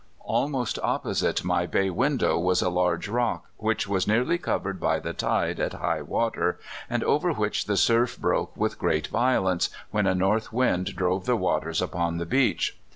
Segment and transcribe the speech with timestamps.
[0.25, 5.13] Almost opposite my bay window was a large rock, which was nearly covered by the
[5.13, 10.15] tide at high water, and over which the surf broke with great violence when a
[10.15, 12.79] north wind drove the waters upon the beach.